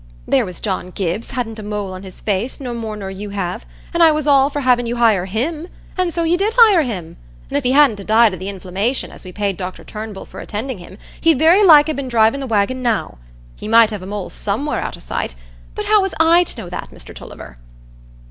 There 0.27 0.47
was 0.47 0.59
John 0.59 0.89
Gibbs 0.89 1.29
hadn't 1.29 1.59
a 1.59 1.61
mole 1.61 1.93
on 1.93 2.01
his 2.01 2.21
face 2.21 2.59
no 2.59 2.73
more 2.73 2.97
nor 2.97 3.11
you 3.11 3.29
have, 3.29 3.67
an' 3.93 4.01
I 4.01 4.11
was 4.11 4.25
all 4.25 4.49
for 4.49 4.61
having 4.61 4.87
you 4.87 4.95
hire 4.95 5.25
him; 5.25 5.67
an' 5.95 6.09
so 6.09 6.23
you 6.23 6.39
did 6.39 6.55
hire 6.57 6.81
him, 6.81 7.17
an' 7.51 7.57
if 7.57 7.63
he 7.63 7.73
hadn't 7.73 8.03
died 8.07 8.33
o' 8.33 8.37
th' 8.39 8.41
inflammation, 8.41 9.11
as 9.11 9.23
we 9.23 9.31
paid 9.31 9.57
Dr 9.57 9.83
Turnbull 9.83 10.25
for 10.25 10.39
attending 10.39 10.79
him, 10.79 10.97
he'd 11.21 11.37
very 11.37 11.63
like 11.63 11.87
ha' 11.87 11.95
been 11.95 12.07
drivin' 12.07 12.39
the 12.39 12.47
wagon 12.47 12.81
now. 12.81 13.19
He 13.55 13.67
might 13.67 13.91
have 13.91 14.01
a 14.01 14.07
mole 14.07 14.31
somewhere 14.31 14.81
out 14.81 14.97
o' 14.97 14.99
sight, 14.99 15.35
but 15.75 15.85
how 15.85 16.01
was 16.01 16.15
I 16.19 16.45
to 16.45 16.59
know 16.63 16.69
that, 16.69 16.89
Mr 16.89 17.13
Tulliver?" 17.13 17.59